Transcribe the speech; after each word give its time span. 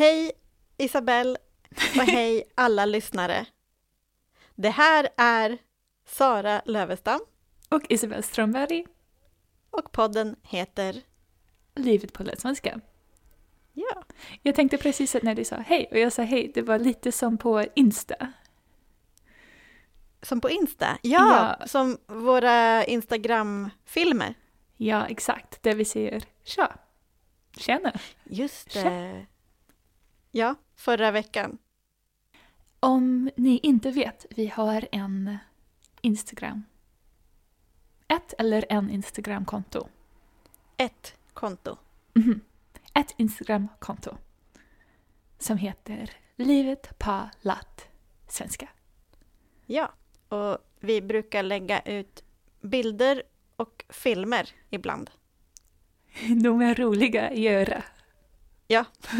Hej 0.00 0.32
Isabelle 0.76 1.36
och 1.70 2.02
hej 2.04 2.44
alla 2.54 2.86
lyssnare. 2.86 3.46
Det 4.54 4.70
här 4.70 5.08
är 5.16 5.58
Sara 6.06 6.62
Lövestam 6.64 7.20
Och 7.68 7.82
Isabelle 7.88 8.22
Strömberg, 8.22 8.86
och 9.70 9.92
podden 9.92 10.36
heter 10.42 11.02
Livet 11.74 12.12
på 12.12 12.22
lättsvenska. 12.22 12.80
Ja, 13.72 14.02
Jag 14.42 14.54
tänkte 14.54 14.78
precis 14.78 15.14
att 15.14 15.22
när 15.22 15.34
du 15.34 15.44
sa 15.44 15.56
hej 15.56 15.88
och 15.90 15.98
jag 15.98 16.12
sa 16.12 16.22
hej, 16.22 16.50
det 16.54 16.62
var 16.62 16.78
lite 16.78 17.12
som 17.12 17.38
på 17.38 17.64
Insta. 17.74 18.32
som 20.22 20.40
på 20.40 20.50
Insta. 20.50 20.98
Ja, 21.02 21.56
Ja. 21.60 21.66
som 21.66 21.98
våra 22.06 22.84
Instagram-filmer. 22.84 24.34
Ja, 24.76 25.06
exakt. 25.06 25.62
Där 25.62 25.74
vi 25.74 25.84
säger 25.84 26.22
tja, 26.44 26.76
tjena. 27.56 27.92
Just 28.24 28.72
Tja. 28.72 29.26
Ja, 30.30 30.54
förra 30.76 31.10
veckan. 31.10 31.58
Om 32.80 33.30
ni 33.36 33.60
inte 33.62 33.90
vet, 33.90 34.26
vi 34.30 34.46
har 34.46 34.88
en 34.92 35.38
Instagram. 36.00 36.64
Ett 38.08 38.34
eller 38.38 38.64
en 38.68 38.90
Instagramkonto. 38.90 39.88
Ett 40.76 41.14
konto. 41.32 41.76
Mhm. 42.14 42.40
Ett 42.94 43.14
Instagramkonto. 43.16 44.16
Som 45.38 45.58
heter 45.58 46.10
Livet 46.36 46.98
på 46.98 47.30
latt 47.40 47.88
svenska. 48.28 48.68
Ja, 49.66 49.92
och 50.28 50.58
vi 50.80 51.02
brukar 51.02 51.42
lägga 51.42 51.80
ut 51.80 52.24
bilder 52.60 53.22
och 53.56 53.84
filmer 53.88 54.48
ibland. 54.70 55.10
De 56.42 56.60
är 56.60 56.74
roliga 56.74 57.28
att 57.28 57.38
göra. 57.38 57.82
Ja. 58.70 58.84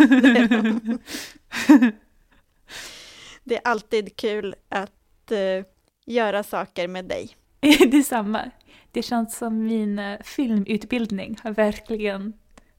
Det 3.45 3.57
är 3.57 3.61
alltid 3.65 4.17
kul 4.17 4.55
att 4.69 5.33
eh, 5.33 5.65
göra 6.07 6.43
saker 6.43 6.89
med 6.89 7.05
dig. 7.05 7.37
Detsamma. 7.91 8.51
Det 8.93 9.03
känns 9.03 9.37
som 9.39 9.65
min 9.65 9.99
eh, 9.99 10.21
filmutbildning 10.25 11.37
har 11.43 11.51
verkligen 11.51 12.33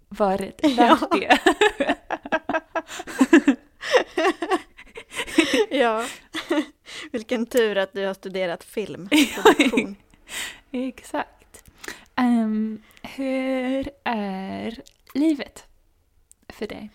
varit 0.09 0.59
Ja. 0.63 0.97
värt 1.01 1.11
det. 1.11 1.39
ja, 5.69 6.05
vilken 7.11 7.45
tur 7.45 7.77
att 7.77 7.93
du 7.93 8.05
har 8.05 8.13
studerat 8.13 8.63
filmproduktion. 8.63 9.95
Exakt. 10.71 11.63
Ehm, 12.15 12.81
hur 13.03 13.89
är 14.03 14.81
livet 15.13 15.65
för 16.51 16.67
dig? 16.67 16.89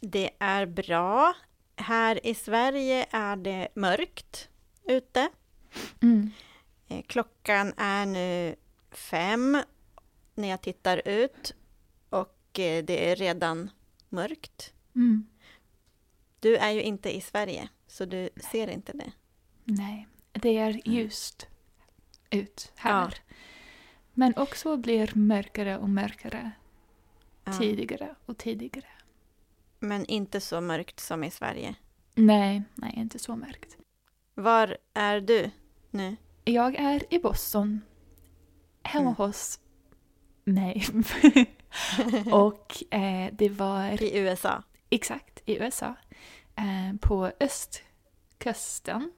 Det 0.00 0.30
är 0.38 0.66
bra. 0.66 1.34
Här 1.76 2.26
i 2.26 2.34
Sverige 2.34 3.06
är 3.10 3.36
det 3.36 3.68
mörkt 3.74 4.48
ute. 4.84 5.28
Mm. 6.02 6.30
Eh, 6.88 7.02
Klockan 7.02 7.72
är 7.76 8.06
nu 8.06 8.56
fem 8.90 9.62
när 10.34 10.48
jag 10.48 10.60
tittar 10.60 11.08
ut 11.08 11.54
och 12.10 12.58
eh, 12.58 12.84
det 12.84 13.10
är 13.10 13.16
redan 13.16 13.70
mörkt. 14.08 14.72
Mm. 14.94 15.26
Du 16.40 16.56
är 16.56 16.70
ju 16.70 16.82
inte 16.82 17.16
i 17.16 17.20
Sverige, 17.20 17.68
så 17.86 18.04
du 18.04 18.30
ser 18.50 18.68
inte 18.68 18.92
det. 18.92 19.12
Nej, 19.64 20.08
det 20.32 20.58
är 20.58 20.80
ljust 20.88 21.46
ut 22.30 22.72
här. 22.76 23.14
Ja. 23.26 23.34
Men 24.14 24.36
också 24.36 24.76
blir 24.76 25.10
mörkare 25.14 25.78
och 25.78 25.88
mörkare. 25.88 26.50
Tidigare 27.52 28.14
och 28.26 28.38
tidigare. 28.38 28.86
Men 29.80 30.04
inte 30.06 30.40
så 30.40 30.60
mörkt 30.60 31.00
som 31.00 31.24
i 31.24 31.30
Sverige. 31.30 31.74
Nej, 32.14 32.62
nej, 32.74 32.92
inte 32.96 33.18
så 33.18 33.36
mörkt. 33.36 33.76
Var 34.34 34.76
är 34.94 35.20
du 35.20 35.50
nu? 35.90 36.16
Jag 36.44 36.74
är 36.74 37.14
i 37.14 37.18
Boston. 37.18 37.80
Hemma 38.82 39.02
Mm. 39.10 39.14
hos 39.14 39.60
mig. 40.44 40.86
och 42.32 42.94
eh, 42.94 43.28
det 43.32 43.48
var 43.48 44.02
I 44.02 44.18
USA? 44.18 44.62
exakt 44.90 45.42
i 45.46 45.56
USA. 45.58 45.94
Eh, 46.56 46.96
på 47.00 47.32
östkusten. 47.40 49.12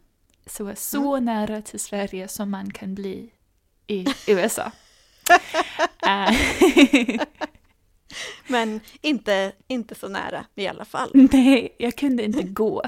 Så, 0.47 0.75
så 0.77 1.21
nära 1.21 1.63
till 1.63 1.81
Sverige 1.81 2.29
som 2.29 2.51
man 2.51 2.71
kan 2.73 2.95
bli 2.95 3.33
i 3.87 4.07
USA. 4.29 4.73
Men 8.47 8.81
inte, 9.01 9.53
inte 9.69 9.95
så 9.95 10.09
nära 10.09 10.45
i 10.55 10.67
alla 10.69 10.85
fall. 10.85 11.11
nej, 11.15 11.75
jag 11.79 11.97
kunde 11.97 12.25
inte 12.25 12.43
gå. 12.49 12.83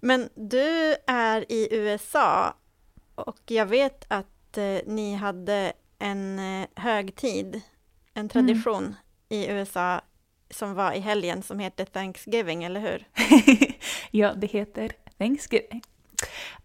Men 0.00 0.28
du 0.34 0.96
är 1.06 1.52
i 1.52 1.68
USA 1.70 2.54
och 3.14 3.38
jag 3.46 3.66
vet 3.66 4.04
att 4.08 4.58
eh, 4.58 4.78
ni 4.86 5.14
hade 5.14 5.72
en 5.98 6.38
eh, 6.38 6.68
högtid, 6.74 7.60
en 8.14 8.28
tradition 8.28 8.94
i 9.28 9.46
USA 9.46 10.00
som 10.50 10.74
var 10.74 10.92
i 10.92 11.00
helgen 11.00 11.42
som 11.42 11.58
heter 11.58 11.84
Thanksgiving, 11.84 12.64
eller 12.64 12.80
hur? 12.80 13.08
ja, 14.10 14.34
det 14.34 14.46
heter 14.46 14.92
Thanksgiving. 15.18 15.82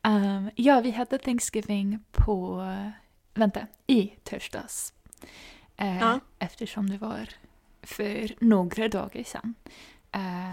Um, 0.03 0.49
ja, 0.55 0.81
vi 0.81 0.91
hade 0.91 1.17
Thanksgiving 1.17 1.99
på, 2.11 2.65
vänta, 3.33 3.67
i 3.87 4.07
torsdags. 4.23 4.93
Eh, 5.77 5.97
Ja. 5.99 6.19
Eftersom 6.39 6.89
det 6.89 6.97
var 6.97 7.29
för 7.85 8.35
några 8.45 8.87
dagar 8.87 9.23
sedan. 9.23 9.53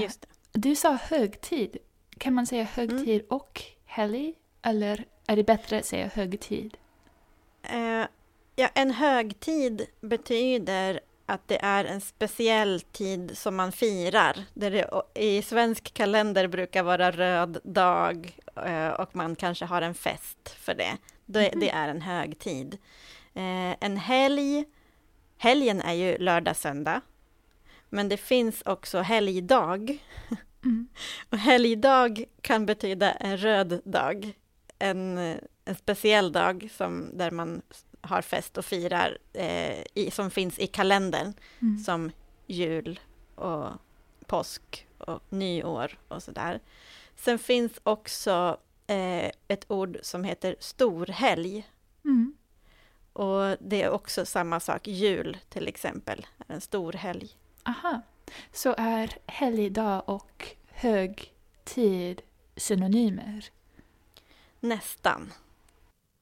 Just 0.01 0.21
det. 0.21 0.29
Du 0.53 0.75
sa 0.77 0.93
högtid. 0.93 1.77
Kan 2.19 2.35
man 2.35 2.47
säga 2.47 2.65
högtid 2.65 3.23
och 3.29 3.63
helg? 3.85 4.35
Eller 4.63 5.05
är 5.27 5.37
det 5.37 5.45
bättre 5.45 5.79
att 5.79 5.85
säga 5.87 6.11
högtid? 6.15 6.77
Eh, 7.63 8.07
ja, 8.57 8.69
en 8.75 8.91
högtid 8.91 9.87
betyder 10.01 11.01
att 11.27 11.49
det 11.49 11.63
är 11.65 11.85
en 11.85 12.01
speciell 12.01 12.81
tid 12.81 13.39
som 13.39 13.57
man 13.57 13.73
firar. 13.73 14.45
Där 14.55 14.71
det 14.71 14.91
i 15.15 15.43
svensk 15.43 15.95
kalender 15.95 16.49
brukar 16.49 16.83
vara 16.83 17.11
röd 17.11 17.59
dag 17.65 18.39
eh, 18.67 18.89
och 18.89 19.17
man 19.17 19.37
kanske 19.37 19.65
har 19.65 19.83
en 19.83 19.95
fest 19.95 20.49
för 20.49 20.75
det. 20.75 20.97
Det, 21.27 21.55
Mhm. 21.55 21.69
är 21.73 21.89
en 21.89 22.03
högtid. 22.03 22.79
En 23.81 23.97
helg, 23.97 24.65
helgen 25.39 25.81
är 25.81 25.93
ju 25.93 26.19
lördag, 26.19 26.57
söndag. 26.57 27.01
Men 27.95 28.09
det 28.09 28.17
finns 28.17 28.63
också 28.65 29.01
helgdag. 29.01 29.99
Mm. 30.65 30.89
Och 31.31 31.39
helgdag 31.39 32.25
kan 32.41 32.67
betyda 32.67 33.13
en 33.13 33.37
röd 33.39 33.81
dag. 33.85 34.33
En, 34.79 35.19
en 35.65 35.75
speciell 35.79 36.33
dag 36.33 36.69
som, 36.77 37.11
där 37.19 37.31
man 37.31 37.63
har 38.01 38.23
fest 38.23 38.59
och 38.59 38.65
firar, 38.65 39.19
eh, 39.33 39.83
i, 39.95 40.11
som 40.13 40.31
finns 40.31 40.59
i 40.59 40.67
kalendern, 40.67 41.35
Mm. 41.61 41.79
som 41.79 42.11
jul 42.47 43.01
och 43.35 43.69
påsk 44.27 44.87
och 44.99 45.21
nyår 45.29 45.99
och 46.09 46.23
sådär. 46.23 46.61
Sen 47.17 47.39
finns 47.39 47.73
också 47.83 48.57
eh, 48.87 49.31
ett 49.49 49.65
ord 49.69 49.99
som 50.03 50.25
heter 50.25 50.57
storhelg. 50.59 51.69
Mm. 52.05 52.35
Och 53.13 53.57
det 53.61 53.83
är 53.83 53.91
också 53.91 54.27
samma 54.27 54.61
sak, 54.61 54.87
jul 54.87 55.37
till 55.49 55.69
exempel, 55.69 56.27
är 56.49 56.55
en 56.55 56.61
stor 56.61 56.93
helg. 56.93 57.37
Aha. 57.65 58.03
Så 58.53 58.75
är 58.79 59.11
helgdag 59.27 60.03
och 60.07 60.49
högtid 60.67 62.23
synonymer? 62.57 63.45
Nästan. 64.61 65.33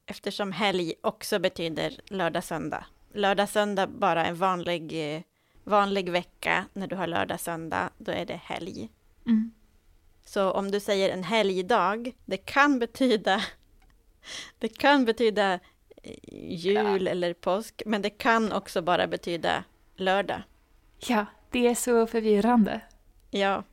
Eftersom 0.05 0.51
helg 0.51 0.93
också 1.01 1.39
betyder 1.39 2.01
lördag, 2.05 2.43
söndag. 2.43 2.85
Lördag, 3.13 3.49
söndag 3.49 3.87
bara 3.87 4.25
en 4.25 4.35
vanlig, 4.35 5.15
eh, 5.15 5.21
vanlig 5.63 6.09
vecka. 6.09 6.65
När 6.73 6.87
du 6.87 6.95
har 6.95 7.07
lördag, 7.07 7.39
söndag, 7.39 7.89
då 7.97 8.11
är 8.11 8.25
det 8.25 8.35
helg. 8.43 8.89
Mm. 9.25 9.51
Så 10.25 10.51
om 10.51 10.71
du 10.71 10.79
säger 10.79 11.09
en 11.09 11.23
helgdag, 11.23 12.11
det 12.25 12.37
kan 12.37 12.79
betyda 12.79 13.41
det 14.59 14.67
kan 14.67 15.05
betyda 15.05 15.53
eh, 16.03 16.15
jul 16.49 17.07
eller 17.07 17.33
påsk, 17.33 17.81
men 17.85 18.01
det 18.01 18.09
kan 18.09 18.51
också 18.51 18.81
bara 18.81 19.07
betyda 19.07 19.63
lördag. 19.95 20.41
Ja, 21.07 21.25
det 21.49 21.67
är 21.67 21.75
så 21.75 22.07
förvirrande. 22.07 22.81
Ja, 23.29 23.63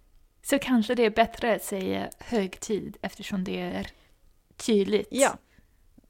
Så 0.42 0.58
kanske 0.58 0.94
det 0.94 1.04
är 1.04 1.10
bättre 1.10 1.54
att 1.54 1.64
säga 1.64 2.10
högtid 2.18 2.96
eftersom 3.02 3.44
det 3.44 3.60
är 3.60 3.86
tydligt. 4.56 5.08
ja. 5.10 5.36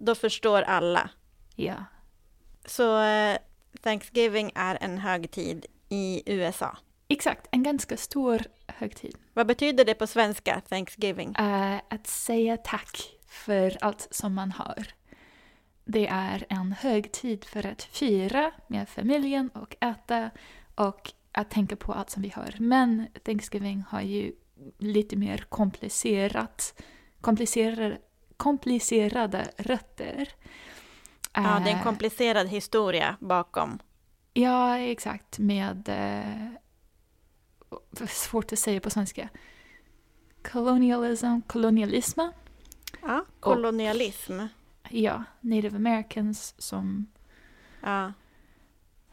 Då 0.00 0.14
förstår 0.14 0.62
alla. 0.62 1.10
Ja. 1.54 1.84
Så 2.64 3.00
eh, 3.02 3.38
Thanksgiving 3.82 4.52
är 4.54 4.78
en 4.80 4.98
högtid 4.98 5.66
i 5.88 6.22
USA. 6.26 6.76
Exakt, 7.08 7.46
en 7.50 7.62
ganska 7.62 7.96
stor 7.96 8.42
högtid. 8.66 9.16
Vad 9.32 9.46
betyder 9.46 9.84
det 9.84 9.94
på 9.94 10.06
svenska, 10.06 10.60
Thanksgiving? 10.68 11.34
Eh, 11.34 11.80
att 11.90 12.06
säga 12.06 12.56
tack 12.56 13.10
för 13.26 13.78
allt 13.80 14.08
som 14.10 14.34
man 14.34 14.52
har. 14.52 14.86
Det 15.84 16.06
är 16.06 16.46
en 16.48 16.72
högtid 16.72 17.44
för 17.44 17.66
att 17.66 17.82
fira 17.82 18.52
med 18.66 18.88
familjen 18.88 19.48
och 19.48 19.76
äta 19.80 20.30
och 20.78 21.12
att 21.32 21.50
tänka 21.50 21.76
på 21.76 21.92
allt 21.92 22.10
som 22.10 22.22
vi 22.22 22.28
har. 22.28 22.54
Men 22.58 23.06
Thanksgiving 23.24 23.84
har 23.88 24.00
ju 24.00 24.32
lite 24.78 25.16
mer 25.16 25.38
komplicerat, 25.38 26.82
komplicerade, 27.20 27.98
komplicerade 28.36 29.50
rötter. 29.56 30.28
Ja, 31.32 31.60
det 31.64 31.70
är 31.70 31.76
en 31.76 31.82
komplicerad 31.82 32.48
historia 32.48 33.16
bakom. 33.20 33.78
Ja, 34.32 34.78
exakt. 34.78 35.38
Med... 35.38 35.88
Eh, 35.88 36.50
svårt 38.06 38.52
att 38.52 38.58
säga 38.58 38.80
på 38.80 38.90
svenska. 38.90 39.28
Colonialism, 40.52 41.40
kolonialism. 41.46 42.20
Ja, 43.02 43.24
kolonialism. 43.40 44.40
Ja, 44.90 45.24
native 45.40 45.76
americans 45.76 46.54
som 46.58 47.06
Ja, 47.82 48.12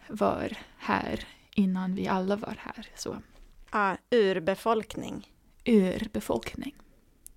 var 0.07 0.57
här 0.77 1.27
innan 1.55 1.95
vi 1.95 2.07
alla 2.07 2.35
var 2.35 2.57
här. 2.59 2.87
Så 2.95 3.17
ja, 3.71 3.97
urbefolkning. 4.11 5.31
urbefolkning. 5.65 6.75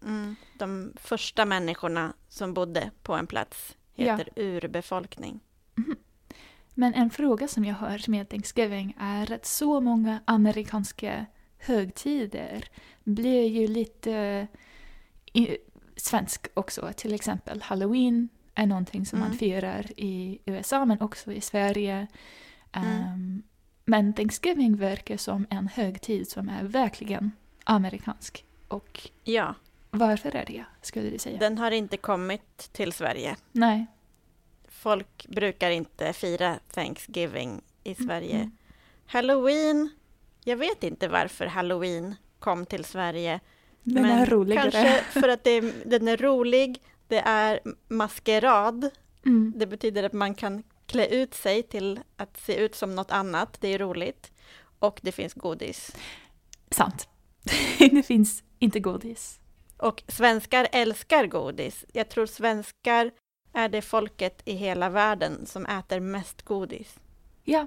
Mm. 0.05 0.37
De 0.59 0.93
första 0.97 1.44
människorna 1.44 2.12
som 2.29 2.55
bodde 2.55 2.91
på 3.03 3.15
en 3.15 3.26
plats 3.26 3.76
heter 3.94 4.29
urbefolkning. 4.37 5.41
Men 6.75 6.94
en 6.94 7.11
fråga 7.11 7.49
som 7.49 7.65
jag 7.65 7.75
har 7.75 8.11
med 8.11 8.29
Thanksgiving 8.29 8.97
är 9.00 9.32
att 9.32 9.47
så 9.47 9.81
många 9.81 10.21
amerikanska 10.25 11.26
högtider 11.59 12.64
blir 13.05 13.47
ju 13.47 13.67
lite 13.67 14.47
svensk 15.97 16.47
också. 16.55 16.91
Till 16.97 17.14
exempel 17.14 17.62
Halloween 17.62 18.29
är 18.55 18.67
någonting 18.67 19.06
som 19.06 19.19
Mm. 19.19 19.29
man 19.29 19.38
firar 19.38 19.87
i 19.97 20.38
USA 20.44 20.85
men 20.85 21.00
också 21.00 21.32
i 21.32 21.41
Sverige. 21.41 22.06
Mm. 22.73 23.18
Men 23.88 24.12
Thanksgiving 24.12 24.76
verkar 24.76 25.17
som 25.17 25.46
en 25.50 25.69
högtid 25.69 26.29
som 26.29 26.49
är 26.49 26.62
verkligen 26.62 27.32
amerikansk. 27.64 28.44
Och 28.69 29.11
Ja, 29.25 29.55
varför 29.90 30.37
är 30.37 30.44
det, 30.44 30.64
skulle 30.82 31.11
du 31.11 31.19
säga? 31.19 31.38
den 31.38 31.58
har 31.58 31.70
inte 31.70 31.96
kommit 31.96 32.73
till 32.73 32.93
Sverige. 32.93 33.37
Nej. 33.52 33.87
Folk 34.69 35.26
brukar 35.29 35.70
inte 35.70 36.12
fira 36.12 36.58
Thanksgiving 36.75 37.62
i 37.85 37.94
Sverige. 37.94 38.37
Mm. 38.37 38.50
Halloween, 39.06 39.88
jag 40.44 40.56
vet 40.56 40.85
inte 40.85 41.08
varför 41.08 41.46
Halloween 41.46 42.14
kom 42.38 42.67
till 42.67 42.85
Sverige. 42.85 43.40
Den 43.82 44.02
men 44.02 44.19
är 44.19 44.26
roligare. 44.26 44.70
Kanske 44.70 45.20
för 45.20 45.29
att 45.29 45.44
det, 45.44 45.61
den 45.85 46.08
är 46.08 46.17
rolig, 46.17 46.82
det 47.08 47.20
är 47.20 47.61
maskerad. 47.88 48.90
Mm. 49.26 49.52
Det 49.56 49.67
betyder 49.67 50.02
att 50.02 50.12
man 50.12 50.35
kan 50.35 50.62
klä 50.88 51.06
ut 51.06 51.35
sig 51.35 51.62
till 51.62 52.00
att 52.17 52.40
se 52.40 52.55
ut 52.56 52.75
som 52.75 52.94
något 52.94 53.11
annat. 53.11 53.56
Det 53.61 53.69
är 53.69 53.79
roligt. 53.79 54.32
Och 54.79 55.00
det 55.02 55.12
finns 55.12 55.35
godis. 55.35 55.96
Sant. 56.70 57.08
det 57.79 58.02
finns 58.02 58.43
inte 58.58 58.81
godis. 58.81 59.40
Och 59.76 60.02
svenskar 60.08 60.69
älskar 60.73 61.26
godis. 61.26 61.85
Jag 61.93 62.08
tror 62.08 62.26
svenskar 62.26 63.11
är 63.52 63.69
det 63.69 63.82
folket 63.82 64.43
i 64.44 64.52
hela 64.52 64.90
världen 64.90 65.46
som 65.46 65.67
äter 65.67 66.00
mest 66.00 66.43
godis. 66.43 66.99
Ja, 67.44 67.67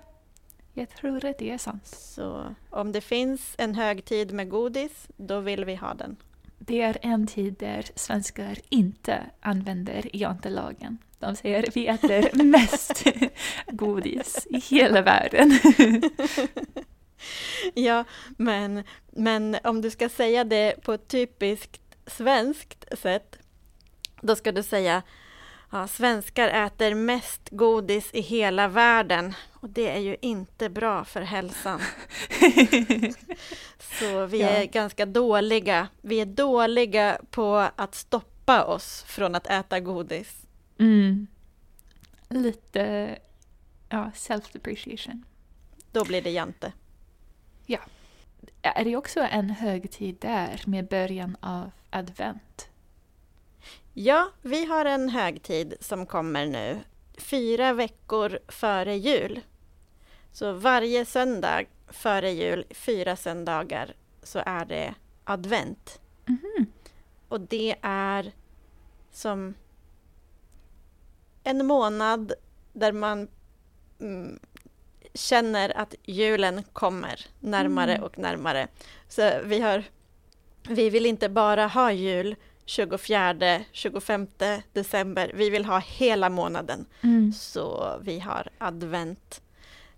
jag 0.73 0.89
tror 0.89 1.25
att 1.25 1.37
det 1.37 1.51
är 1.51 1.57
sant. 1.57 1.87
Så 1.87 2.55
om 2.69 2.91
det 2.91 3.01
finns 3.01 3.55
en 3.57 3.75
högtid 3.75 4.31
med 4.31 4.49
godis, 4.49 5.07
då 5.17 5.39
vill 5.39 5.65
vi 5.65 5.75
ha 5.75 5.93
den. 5.93 6.15
Det 6.59 6.81
är 6.81 6.97
en 7.01 7.27
tid 7.27 7.55
där 7.59 7.85
svenskar 7.95 8.57
inte 8.69 9.29
använder 9.39 10.15
jantelagen. 10.15 10.97
De 11.21 11.35
säger 11.35 11.65
vi 11.73 11.87
äter 11.87 12.43
mest 12.43 13.03
godis 13.67 14.47
i 14.49 14.59
hela 14.59 15.01
världen. 15.01 15.59
Ja, 17.73 18.03
men, 18.37 18.83
men 19.11 19.57
om 19.63 19.81
du 19.81 19.89
ska 19.91 20.09
säga 20.09 20.43
det 20.43 20.75
på 20.83 20.93
ett 20.93 21.07
typiskt 21.07 21.81
svenskt 22.07 22.99
sätt, 22.99 23.37
då 24.21 24.35
ska 24.35 24.51
du 24.51 24.63
säga 24.63 25.03
ja, 25.71 25.87
svenskar 25.87 26.47
äter 26.49 26.95
mest 26.95 27.49
godis 27.51 28.09
i 28.13 28.21
hela 28.21 28.67
världen 28.67 29.33
och 29.53 29.69
det 29.69 29.89
är 29.89 29.99
ju 29.99 30.15
inte 30.21 30.69
bra 30.69 31.05
för 31.05 31.21
hälsan. 31.21 31.81
Så 33.99 34.25
vi 34.25 34.41
Ja. 34.41 34.49
är 34.49 34.65
ganska 34.65 35.05
dåliga. 35.05 35.87
Vi 36.01 36.21
är 36.21 36.25
dåliga 36.25 37.17
på 37.31 37.67
att 37.75 37.95
stoppa 37.95 38.63
oss 38.63 39.03
från 39.07 39.35
att 39.35 39.47
äta 39.47 39.79
godis. 39.79 40.35
Mm. 40.81 41.27
Lite 42.29 43.17
ja, 43.89 44.11
self-depreciation. 44.15 45.23
Då 45.91 46.05
blir 46.05 46.21
det 46.21 46.31
jante. 46.31 46.73
Är 48.61 48.85
det 48.85 48.95
också 48.95 49.19
en 49.19 49.49
högtid 49.49 50.17
där 50.19 50.61
med 50.65 50.87
början 50.87 51.37
av 51.39 51.71
advent? 51.89 52.69
Ja, 53.93 54.31
vi 54.41 54.65
har 54.65 54.85
en 54.85 55.09
högtid 55.09 55.73
som 55.79 56.05
kommer 56.05 56.45
nu, 56.45 56.79
fyra 57.17 57.73
veckor 57.73 58.39
före 58.47 58.95
jul. 58.95 59.41
Så 60.31 60.53
varje 60.53 61.05
söndag 61.05 61.63
före 61.87 62.31
jul, 62.31 62.65
fyra 62.69 63.15
söndagar, 63.15 63.93
så 64.23 64.41
är 64.45 64.65
det 64.65 64.93
advent. 65.23 65.99
Mhm. 66.25 66.65
Och 67.27 67.41
det 67.41 67.75
är 67.81 68.31
som 69.11 69.53
en 71.43 71.65
månad 71.65 72.33
där 72.73 72.91
man 72.91 73.27
mm, 73.99 74.39
känner 75.13 75.77
att 75.77 75.95
julen 76.03 76.63
kommer 76.73 77.25
närmare 77.39 77.91
Mm. 77.91 78.03
och 78.03 78.17
närmare. 78.17 78.67
Så 79.07 79.31
vi 79.43 79.59
har, 79.59 79.83
vi 80.69 80.89
vill 80.89 81.05
inte 81.05 81.29
bara 81.29 81.67
ha 81.67 81.91
jul 81.91 82.35
24, 82.65 83.61
25 83.71 84.27
december. 84.73 85.31
Vi 85.35 85.49
vill 85.49 85.65
ha 85.65 85.79
hela 85.79 86.29
månaden. 86.29 86.85
Mm. 87.03 87.33
Så 87.33 87.97
vi 88.01 88.19
har 88.19 88.47
advent. 88.57 89.41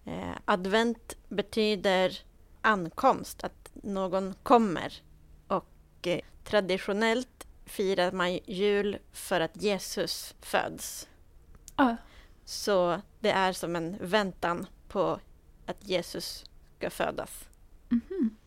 Eh, 0.06 0.32
advent 0.46 1.18
betyder 1.30 2.18
ankomst, 2.62 3.44
att 3.44 3.70
någon 3.74 4.34
kommer. 4.44 4.94
Och 5.48 6.08
eh, 6.08 6.20
traditionellt 6.44 7.48
firar 7.66 8.12
man 8.12 8.34
jul 8.46 8.98
för 9.14 9.42
att 9.42 9.62
Jesus 9.64 10.36
föds. 10.42 11.08
Ja. 11.76 11.98
Så 12.46 13.02
det 13.20 13.32
är 13.32 13.54
som 13.54 13.76
en 13.76 13.98
väntan 14.02 14.68
på 14.88 15.20
att 15.66 15.88
Jesus 15.88 16.46
ska 16.78 16.90
födas. 16.90 17.50
Mhm. 17.90 18.38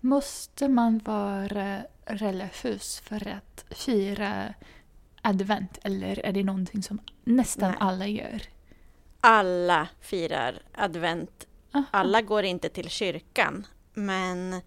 Måste 0.00 0.68
man 0.68 0.98
vara 0.98 1.82
religiös 2.04 3.00
för 3.00 3.28
att 3.28 3.64
fira 3.70 4.54
advent 5.22 5.78
eller 5.82 6.26
är 6.26 6.32
det 6.32 6.44
någonting 6.44 6.82
som 6.82 7.00
nästan 7.24 7.70
Nej. 7.70 7.78
alla 7.80 8.06
gör? 8.06 8.42
Alla 9.20 9.88
firar 10.00 10.62
advent 10.74 11.46
Aha. 11.76 11.84
Alla 11.90 12.22
går 12.22 12.44
inte 12.44 12.68
till 12.68 12.90
kyrkan, 12.90 13.66
men 13.94 14.60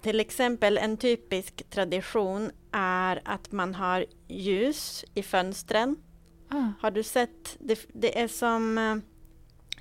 till 0.00 0.20
exempel 0.20 0.78
en 0.78 0.96
typisk 0.96 1.70
tradition 1.70 2.50
är 2.72 3.22
att 3.24 3.52
man 3.52 3.74
har 3.74 4.06
ljus 4.28 5.04
i 5.14 5.22
fönstren. 5.22 5.96
Ah. 6.48 6.68
Har 6.80 6.90
du 6.90 7.02
sett? 7.02 7.56
Det, 7.58 7.86
det 7.92 8.20
är 8.20 8.28
som 8.28 8.78
eh, 8.78 8.96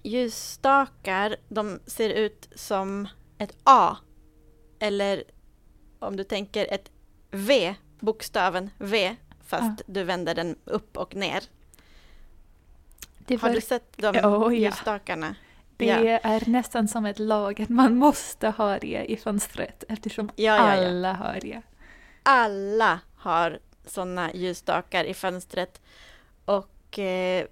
ljusstakar. 0.03 1.35
De 1.49 1.79
ser 1.85 2.09
ut 2.09 2.49
som 2.55 3.07
ett 3.37 3.55
A. 3.63 3.97
Eller 4.79 5.23
om 5.99 6.15
du 6.15 6.23
tänker 6.23 6.73
ett 6.73 6.91
V, 7.31 7.75
bokstaven 7.99 8.69
V, 8.77 9.15
fast 9.45 9.81
du 9.85 10.03
vänder 10.03 10.35
den 10.35 10.55
upp 10.65 10.97
och 10.97 11.15
ner. 11.15 11.43
Det, 13.27 13.41
Har 13.41 13.47
var, 13.49 13.55
du 13.55 13.61
sett 13.61 13.97
de 13.97 14.07
Oh, 14.17 14.23
ja. 14.23 14.51
ljusstakarna? 14.51 15.35
det 15.77 15.85
Ja. 15.85 16.19
är 16.23 16.49
nästan 16.49 16.87
som 16.87 17.05
ett 17.05 17.19
lag 17.19 17.61
att 17.61 17.69
man 17.69 17.95
måste 17.97 18.49
ha 18.49 18.79
det 18.79 19.05
i 19.07 19.17
fönstret 19.17 19.83
eftersom 19.89 20.29
Ja, 20.35 20.55
ja, 20.57 20.75
ja. 20.81 20.87
alla 20.87 21.13
har 21.13 21.39
det. 21.41 21.61
alla 22.23 22.99
har 23.15 23.59
sådana 23.85 24.33
ljusstakar 24.33 25.03
i 25.05 25.13
fönstret. 25.13 25.81
Och 26.95 26.99
eh, 26.99 27.47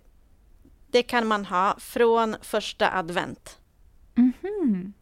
det 0.91 1.03
kan 1.03 1.27
man 1.27 1.45
ha 1.45 1.75
från 1.79 2.35
första 2.41 2.91
advent. 2.91 3.59
Mhm. 4.15 4.93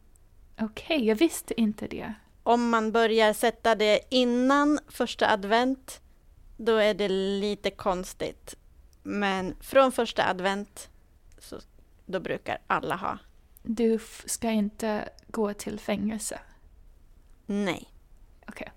Okej, 0.60 1.06
jag 1.06 1.16
visste 1.16 1.62
inte 1.62 1.88
det. 1.88 2.14
Om 2.44 2.70
man 2.70 2.92
börjar 2.92 3.34
sätta 3.34 3.76
det 3.76 4.00
innan 4.10 4.80
första 4.88 5.30
advent, 5.30 6.02
då 6.58 6.76
är 6.76 6.94
det 6.94 7.10
lite 7.10 7.72
konstigt. 7.72 8.56
Men 9.04 9.56
från 9.62 9.92
första 9.92 10.30
advent, 10.30 10.90
så, 11.38 11.60
då 12.06 12.20
brukar 12.20 12.58
alla 12.68 12.96
ha. 12.96 13.18
Du 13.64 14.00
ska 14.26 14.50
inte 14.52 15.10
gå 15.28 15.54
till 15.54 15.80
fängelse. 15.80 16.40
Nej, 17.46 17.90
Okej, 18.48 18.72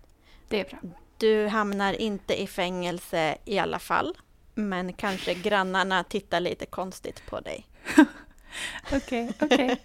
det 0.48 0.60
är 0.60 0.64
bra. 0.70 0.78
du 1.18 1.46
hamnar 1.46 1.92
inte 1.92 2.42
i 2.42 2.46
fängelse 2.46 3.38
i 3.44 3.58
alla 3.58 3.78
fall. 3.78 4.16
Men 4.54 4.92
kanske 4.92 5.34
grannarna 5.34 6.04
tittar 6.04 6.40
lite 6.40 6.66
konstigt 6.66 7.26
på 7.26 7.40
dig. 7.40 7.66
Okej, 8.92 9.32
okej. 9.40 9.80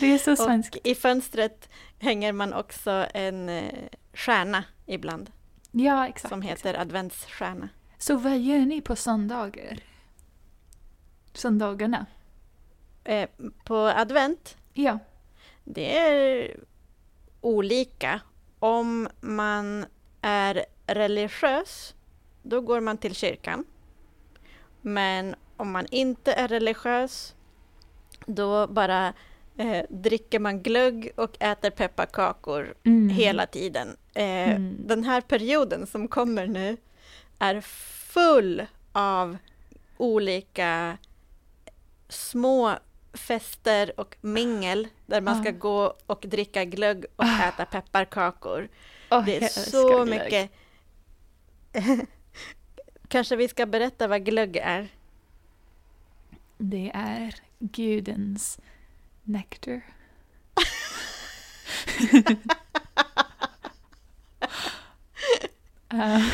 Det 0.00 0.06
är 0.14 0.18
så 0.18 0.36
svenskt. 0.36 0.76
I 0.84 0.94
fönstret 0.94 1.68
hänger 1.98 2.32
man 2.32 2.54
också 2.54 3.06
en 3.14 3.48
eh, 3.48 3.72
stjärna 4.14 4.64
ibland 4.86 5.30
Ja, 5.70 6.08
exakt. 6.08 6.28
som 6.28 6.42
heter 6.42 6.74
adventsstjärna. 6.80 7.68
Så 7.98 8.16
vad 8.16 8.38
gör 8.38 8.58
ni 8.58 8.80
på 8.80 8.96
söndagar? 8.96 9.78
Söndagarna? 11.32 12.06
Eh, 13.04 13.28
på 13.64 13.76
advent, 13.76 14.56
Ja. 14.72 14.98
det 15.64 15.98
är 15.98 16.56
olika. 17.40 18.20
Om 18.58 19.08
man 19.20 19.86
är 20.20 20.66
religiös, 20.86 21.94
då 22.42 22.60
går 22.60 22.80
man 22.80 22.98
till 22.98 23.14
kyrkan. 23.14 23.64
Men 24.86 25.34
om 25.56 25.70
man 25.72 25.86
inte 25.90 26.32
är 26.32 26.48
religiös, 26.48 27.34
då 28.26 28.66
bara 28.66 29.12
eh, 29.56 29.84
dricker 29.90 30.38
man 30.38 30.62
glögg 30.62 31.10
och 31.16 31.36
äter 31.42 31.70
pepparkakor 31.70 32.74
Mm. 32.84 33.08
hela 33.08 33.46
tiden. 33.46 33.96
Eh, 34.14 34.50
Mm. 34.50 34.76
Den 34.86 35.04
här 35.04 35.20
perioden 35.20 35.86
som 35.86 36.08
kommer 36.08 36.46
nu 36.46 36.76
är 37.38 37.60
full 37.60 38.66
av 38.92 39.36
olika 39.96 40.98
små 42.08 42.72
fester 43.12 44.00
och 44.00 44.16
mingel 44.20 44.88
där 45.06 45.20
man 45.20 45.42
ska 45.42 45.48
Ah. 45.52 45.58
gå 45.58 45.94
och 46.06 46.24
dricka 46.28 46.64
glögg 46.64 47.04
och 47.16 47.24
Ah. 47.24 47.48
äta 47.48 47.64
pepparkakor. 47.64 48.68
Åh, 49.10 49.24
Det 49.24 49.36
är 49.44 49.48
så 49.48 50.04
mycket. 50.04 50.50
Kanske 53.08 53.36
vi 53.36 53.48
ska 53.48 53.66
berätta 53.66 54.08
vad 54.08 54.24
glögg 54.24 54.56
är? 54.56 54.88
Det 56.58 56.90
är 56.94 57.34
gudens 57.58 58.58
nektar. 59.22 59.82
uh, 65.94 66.24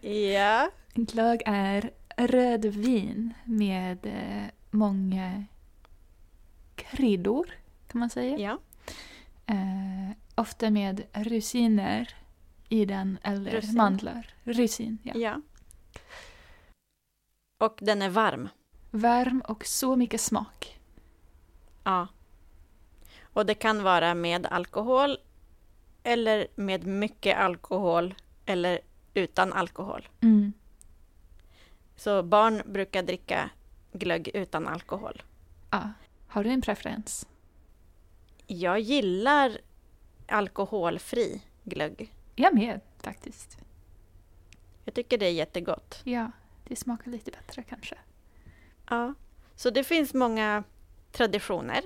Ja, 0.32 0.70
glögg 0.94 1.42
är 1.46 1.90
rödvin 2.16 3.34
med 3.44 4.06
eh, 4.06 4.50
många 4.70 5.44
kryddor, 6.74 7.46
kan 7.88 7.98
man 7.98 8.10
säga. 8.10 8.38
ja. 8.38 8.58
Eh, 9.46 10.10
ofta 10.34 10.70
med 10.70 11.02
rusiner 11.12 12.14
i 12.68 12.84
den, 12.84 13.18
eller 13.22 13.50
Russin. 13.50 13.76
mandlar. 13.76 14.34
Russin, 14.44 14.98
ja. 15.02 15.12
ja. 15.14 15.40
Och 17.64 17.78
den 17.80 18.02
är 18.02 18.10
varm. 18.10 18.48
Varm 18.90 19.42
och 19.48 19.66
så 19.66 19.96
mycket 19.96 20.20
smak. 20.20 20.80
Ja. 21.84 22.08
Och 23.22 23.46
det 23.46 23.54
kan 23.54 23.82
vara 23.82 24.14
med 24.14 24.46
alkohol 24.46 25.18
eller 26.02 26.46
med 26.54 26.86
mycket 26.86 27.38
alkohol 27.38 28.14
eller 28.46 28.80
utan 29.14 29.52
alkohol. 29.52 30.08
Mm. 30.20 30.52
Så 31.96 32.22
barn 32.22 32.62
brukar 32.66 33.02
dricka 33.02 33.50
glögg 33.92 34.30
utan 34.34 34.68
alkohol. 34.68 35.22
Ja. 35.70 35.92
Har 36.28 36.44
du 36.44 36.50
en 36.50 36.62
preferens? 36.62 37.26
Jag 38.46 38.80
gillar 38.80 39.58
alkoholfri 40.28 41.42
glögg. 41.62 42.12
Jag 42.34 42.54
med 42.54 42.80
faktiskt. 42.98 43.58
Jag 44.84 44.94
tycker 44.94 45.18
det 45.18 45.26
är 45.26 45.32
jättegott. 45.32 46.00
Ja, 46.04 46.30
det 46.64 46.76
smakar 46.76 47.10
lite 47.10 47.30
bättre 47.30 47.62
kanske. 47.62 47.94
Ja. 48.90 49.14
Så 49.56 49.70
det 49.70 49.84
finns 49.84 50.14
många 50.14 50.64
traditioner 51.12 51.80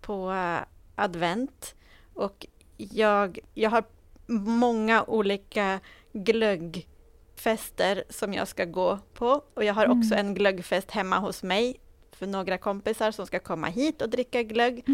på 0.00 0.32
eh, 0.32 0.58
advent 0.94 1.74
och 2.14 2.46
jag, 2.76 3.38
jag 3.54 3.70
har 3.70 3.84
många 4.26 5.04
olika 5.04 5.80
glöggfester 6.12 8.04
som 8.10 8.32
jag 8.34 8.48
ska 8.48 8.64
gå 8.64 8.98
på 9.14 9.42
och 9.54 9.64
jag 9.64 9.74
har 9.74 9.86
också 9.86 10.14
Mm. 10.14 10.26
en 10.26 10.34
glöggfest 10.34 10.90
hemma 10.90 11.18
hos 11.18 11.42
mig 11.42 11.80
för 12.12 12.26
några 12.26 12.58
kompisar 12.58 13.10
som 13.10 13.26
ska 13.26 13.38
komma 13.38 13.66
hit 13.66 14.02
och 14.02 14.08
dricka 14.10 14.42
glögg. 14.42 14.84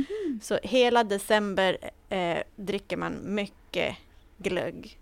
Så 0.43 0.59
hela 0.63 1.05
december 1.05 1.91
eh, 2.09 2.39
dricker 2.57 2.97
man 2.97 3.35
mycket 3.35 3.97
glögg 4.39 4.99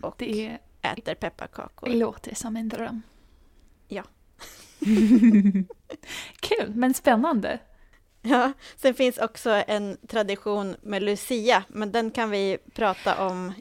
och 0.00 0.14
Det 0.18 0.58
äter 0.82 1.14
pepparkakor. 1.14 1.88
låter 1.88 2.34
som 2.34 2.56
en 2.56 2.68
dröm. 2.68 3.02
Ja. 3.88 4.02
Kul, 6.40 6.74
men 6.74 6.94
spännande. 6.94 7.58
Ja, 8.22 8.52
sen 8.76 8.94
finns 8.94 9.18
också 9.18 9.50
en 9.50 9.96
tradition 10.08 10.76
med 10.82 11.02
Lucia, 11.02 11.64
men 11.68 11.92
den 11.92 12.10
kan 12.10 12.30
vi 12.30 12.58
prata 12.74 13.26
om 13.28 13.52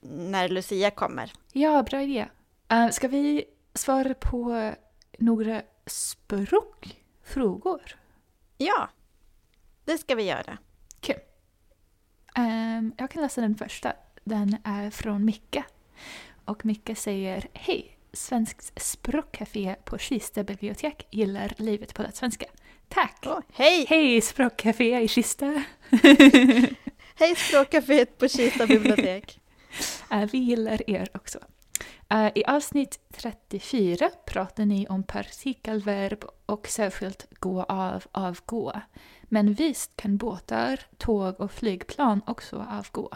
när 0.00 0.48
Lucia 0.48 0.90
kommer. 0.90 1.32
Ja, 1.52 1.82
bra 1.82 2.02
idé. 2.02 2.26
Uh, 2.72 2.90
ska 2.90 3.08
vi 3.08 3.44
svara 3.74 4.14
på 4.14 4.72
några 5.18 5.62
språkfrågor? 5.86 7.82
Ja, 8.56 8.88
det 9.84 9.98
ska 9.98 10.14
vi 10.14 10.22
göra. 10.22 10.58
Ehm, 12.36 12.92
jag 12.96 13.10
kan 13.10 13.22
läsa 13.22 13.40
den 13.40 13.54
första. 13.54 13.92
Den 14.24 14.56
är 14.64 14.90
från 14.90 15.24
Micke. 15.24 15.56
Och 16.44 16.66
Micke 16.66 16.98
säger 16.98 17.48
Hej! 17.52 17.95
Svenskt 18.16 18.82
språkcafé 18.82 19.76
på 19.84 19.98
Kista 19.98 20.44
bibliotek 20.44 21.06
gillar 21.10 21.54
livet 21.56 21.94
på 21.94 22.04
svenska. 22.12 22.46
Tack! 22.88 23.24
Åh, 23.26 23.40
hej! 23.52 23.86
Hej 23.88 24.20
språkcafé 24.20 25.00
i 25.02 25.08
Kista! 25.08 25.46
Hej 27.18 27.34
Språkcaféet 27.36 28.18
på 28.18 28.28
Kista 28.28 28.66
bibliotek. 28.66 29.40
Eh, 30.10 30.30
vi 30.32 30.38
gillar 30.38 30.90
er 30.90 31.08
också. 31.14 31.38
Eh, 32.08 32.32
I 32.34 32.44
avsnitt 32.44 33.00
34 33.12 34.10
pratar 34.26 34.64
ni 34.64 34.86
om 34.88 35.02
partikelverb 35.02 36.24
och 36.46 36.68
särskilt 36.68 37.26
gå 37.40 37.62
av, 37.62 38.04
avgå. 38.12 38.80
Men 39.22 39.54
visst 39.54 39.96
kan 39.96 40.16
båtar, 40.16 40.80
tåg 40.98 41.40
och 41.40 41.52
flygplan 41.52 42.22
också 42.26 42.66
avgå? 42.70 43.10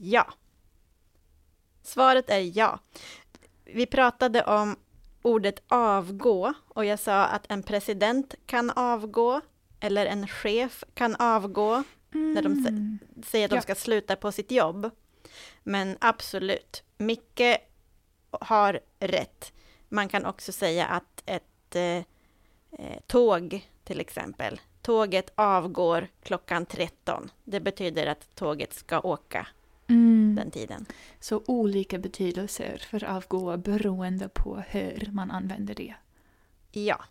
Ja. 0.00 0.32
Svaret 1.82 2.30
är 2.30 2.58
ja. 2.58 2.78
Vi 3.74 3.86
pratade 3.86 4.44
om 4.44 4.76
ordet 5.22 5.62
avgå 5.68 6.52
och 6.68 6.84
jag 6.84 6.98
sa 6.98 7.24
att 7.24 7.46
en 7.48 7.62
president 7.62 8.34
kan 8.46 8.70
avgå 8.70 9.40
eller 9.80 10.06
en 10.06 10.28
chef 10.28 10.84
kan 10.94 11.16
avgå. 11.16 11.82
När 12.12 12.42
de 12.42 12.52
Mm. 12.52 12.98
säger 13.26 13.44
att 13.44 13.50
de 13.50 13.60
ska 13.60 13.74
sluta 13.74 14.16
på 14.16 14.32
sitt 14.32 14.50
jobb. 14.50 14.90
Men 15.62 15.96
absolut, 16.00 16.82
Micke 16.98 17.56
har 18.30 18.80
rätt. 19.00 19.52
Man 19.88 20.08
kan 20.08 20.26
också 20.26 20.52
säga 20.52 20.86
att 20.86 21.22
ett 21.26 21.76
eh, 21.76 21.82
eh, 21.82 23.00
tåg, 23.06 23.68
till 23.84 24.00
exempel, 24.00 24.60
tåget 24.82 25.32
avgår 25.34 26.08
klockan 26.22 26.66
13. 26.66 27.30
Det 27.44 27.60
betyder 27.60 28.06
att 28.06 28.34
tåget 28.34 28.72
ska 28.74 29.00
åka 29.00 29.46
Mm. 29.90 30.34
den 30.34 30.50
tiden. 30.50 30.86
Så 31.20 31.42
olika 31.46 31.98
betydelser 31.98 32.78
för 32.78 33.04
avgå 33.04 33.56
beroende 33.56 34.28
på 34.28 34.56
hur 34.56 35.08
man 35.12 35.30
använder 35.30 35.74
det. 35.74 35.94
Ja, 36.72 37.04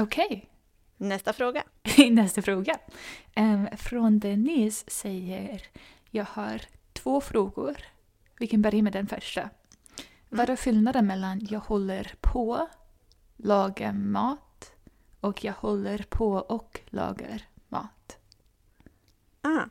Okej, 0.00 0.50
nästa 0.96 1.32
fråga. 1.32 1.64
nästa 2.10 2.42
fråga. 2.42 2.78
Em, 3.34 3.68
från 3.76 4.18
Denise 4.18 4.90
säger 4.90 5.62
Jag 6.10 6.24
har 6.24 6.62
två 6.92 7.20
frågor. 7.20 7.76
Vi 8.38 8.46
kan 8.46 8.62
börja 8.62 8.82
med 8.82 8.92
den 8.92 9.06
första. 9.06 9.50
Vad 10.28 10.50
är 10.50 10.56
skillnaden 10.56 11.06
mellan 11.06 11.46
jag 11.50 11.60
håller 11.60 12.14
på, 12.20 12.68
laga 13.36 13.92
mat 13.92 14.72
och 15.20 15.44
jag 15.44 15.52
håller 15.52 16.06
på 16.08 16.32
och 16.32 16.80
lagar 16.86 17.42
mat? 17.68 18.18
Ah. 19.40 19.64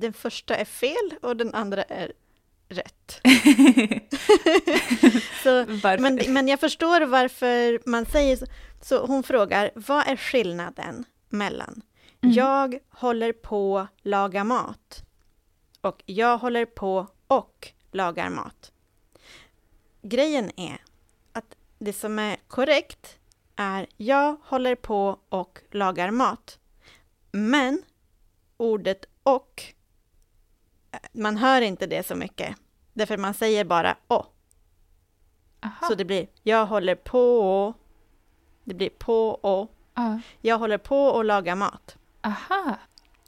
Den 0.00 0.12
första 0.12 0.56
är 0.56 0.64
fel 0.64 1.14
och 1.22 1.36
den 1.36 1.54
andra 1.54 1.82
är 1.82 2.12
rätt. 2.68 3.20
så, 5.42 5.66
men, 5.98 6.20
men 6.28 6.48
jag 6.48 6.60
förstår 6.60 7.00
varför 7.00 7.88
man 7.88 8.06
säger 8.06 8.36
så. 8.36 8.46
Så 8.82 9.06
hon 9.06 9.22
frågar, 9.22 9.70
vad 9.74 10.08
är 10.08 10.16
skillnaden 10.16 11.04
mellan 11.28 11.82
Mm. 12.24 12.34
jag 12.34 12.78
håller 12.90 13.32
på 13.32 13.86
laga 14.02 14.44
mat 14.44 15.04
och 15.80 16.02
jag 16.06 16.38
håller 16.38 16.64
på 16.64 17.06
och 17.26 17.72
lagar 17.90 18.30
mat? 18.30 18.72
Grejen 20.02 20.60
är 20.60 20.84
att 21.32 21.56
det 21.78 21.92
som 21.92 22.18
är 22.18 22.36
korrekt 22.48 23.18
är 23.56 23.86
jag 23.96 24.36
håller 24.44 24.74
på 24.74 25.18
och 25.28 25.58
lagar 25.70 26.10
mat. 26.10 26.58
Men 27.32 27.82
ordet 28.56 29.04
och, 29.22 29.62
man 31.12 31.36
hör 31.36 31.62
inte 31.62 31.86
det 31.86 32.06
så 32.06 32.14
mycket. 32.14 32.56
Därför 32.92 33.16
man 33.16 33.34
säger 33.34 33.64
bara 33.64 33.96
och. 34.06 34.26
Aha. 35.64 35.88
Så 35.88 35.94
det 35.94 36.04
blir 36.04 36.26
jag 36.42 36.66
håller 36.66 36.94
på. 36.94 37.74
Det 38.64 38.74
blir 38.74 38.90
på 38.90 39.28
och 39.28 39.70
Ja. 39.94 40.20
Jag 40.40 40.58
håller 40.58 40.78
på 40.78 41.20
att 41.20 41.26
laga 41.26 41.54
mat. 41.56 41.96
Aha. 42.20 42.76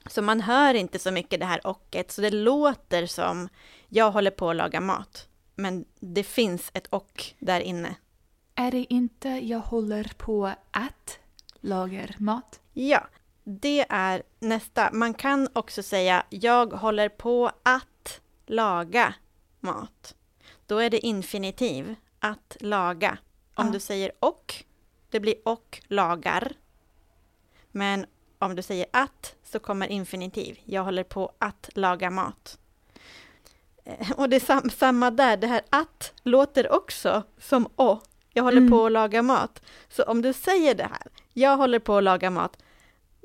Så 0.05 0.21
man 0.21 0.41
hör 0.41 0.73
inte 0.73 0.99
så 0.99 1.11
mycket 1.11 1.39
det 1.39 1.45
här 1.45 1.67
ochet, 1.67 2.11
så 2.11 2.21
det 2.21 2.31
låter 2.31 3.05
som 3.05 3.49
jag 3.89 4.11
håller 4.11 4.31
på 4.31 4.49
att 4.49 4.55
laga 4.55 4.81
mat. 4.81 5.27
Men 5.55 5.85
det 5.99 6.23
finns 6.23 6.71
ett 6.73 6.87
och 6.87 7.23
där 7.39 7.59
inne. 7.59 7.95
Är 8.55 8.71
det 8.71 8.93
inte 8.93 9.29
jag 9.29 9.59
håller 9.59 10.11
på 10.17 10.51
att 10.71 11.19
laga 11.59 12.07
mat? 12.17 12.59
Ja, 12.73 13.07
det 13.47 13.85
är 13.89 14.23
nästa. 14.39 14.89
Man 14.93 15.13
kan 15.13 15.47
också 15.53 15.83
säga 15.83 16.23
jag 16.29 16.73
håller 16.73 17.09
på 17.09 17.51
att 17.63 18.21
laga 18.45 19.13
mat. 19.59 20.15
Då 20.65 20.77
är 20.77 20.89
det 20.89 20.99
infinitiv, 21.05 21.95
att 22.19 22.57
laga. 22.59 23.17
Om 23.55 23.65
Ja. 23.65 23.71
du 23.73 23.79
säger 23.79 24.11
och, 24.19 24.55
det 25.09 25.19
blir 25.19 25.35
och 25.45 25.81
lagar. 25.87 26.51
Men 27.71 28.05
om 28.39 28.55
du 28.55 28.61
säger 28.61 28.85
att 28.93 29.35
så 29.43 29.59
kommer 29.59 29.87
infinitiv. 29.87 30.59
Jag 30.65 30.83
håller 30.83 31.03
på 31.03 31.31
att 31.39 31.69
laga 31.73 32.09
mat. 32.09 32.59
Eh, 33.85 34.11
Och 34.11 34.29
det 34.29 34.35
är 34.35 34.39
sam- 34.39 34.69
samma 34.69 35.11
där, 35.11 35.37
det 35.37 35.47
här 35.47 35.61
att 35.69 36.13
låter 36.23 36.71
också 36.71 37.23
som 37.37 37.67
å. 37.75 37.99
Jag 38.33 38.43
håller 38.43 38.57
Mm. 38.57 38.71
på 38.71 38.85
att 38.85 38.91
laga 38.91 39.21
mat. 39.21 39.61
Så 39.89 40.03
om 40.03 40.21
du 40.21 40.33
säger 40.33 40.75
det 40.75 40.83
här, 40.91 41.07
jag 41.33 41.57
håller 41.57 41.79
på 41.79 41.97
att 41.97 42.03
laga 42.03 42.29
mat, 42.29 42.57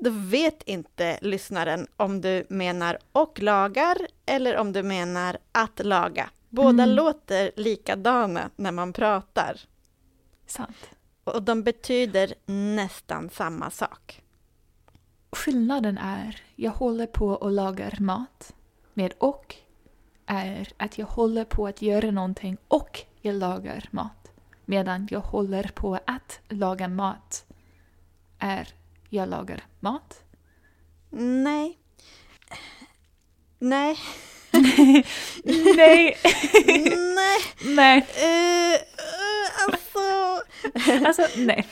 då 0.03 0.09
vet 0.09 0.63
inte 0.63 1.19
lyssnaren 1.21 1.87
om 1.97 2.21
du 2.21 2.45
menar 2.49 2.97
och 3.11 3.41
lagar 3.41 3.97
eller 4.25 4.57
om 4.57 4.73
du 4.73 4.83
menar 4.83 5.37
att 5.51 5.85
laga. 5.85 6.29
Båda 6.49 6.83
Mm. 6.83 6.89
låter 6.89 7.51
likadana 7.55 8.49
när 8.55 8.71
man 8.71 8.93
pratar 8.93 9.59
Sant. 10.45 10.89
och 11.23 11.43
de 11.43 11.63
betyder 11.63 12.33
nästan 12.75 13.29
samma 13.29 13.69
sak. 13.69 14.21
Skillnaden 15.31 15.97
är 15.97 16.41
jag 16.55 16.71
håller 16.71 17.07
på 17.07 17.27
och 17.27 17.51
lagar 17.51 17.97
mat 17.99 18.53
med 18.93 19.13
och 19.17 19.55
är 20.25 20.67
att 20.77 20.97
jag 20.97 21.05
håller 21.05 21.45
på 21.45 21.67
att 21.67 21.81
göra 21.81 22.11
någonting 22.11 22.57
och 22.67 22.99
jag 23.21 23.35
lagar 23.35 23.87
mat. 23.91 24.31
Medan 24.65 25.07
jag 25.11 25.19
håller 25.19 25.71
på 25.75 25.99
att 26.07 26.39
laga 26.49 26.87
mat 26.87 27.45
är 28.39 28.67
jag 29.13 29.29
lagar 29.29 29.63
mat. 29.79 30.23
Nej. 31.43 31.77
Nej. 33.59 33.97
Nej! 35.75 36.17
Nej. 36.95 37.39
nej. 37.65 37.97
Eh, 37.97 38.79
alltså. 39.67 39.99
Alltså, 41.07 41.27
nej. 41.37 41.67